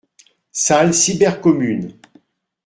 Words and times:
Salle 0.63 0.93
cybercommune. 0.95 1.93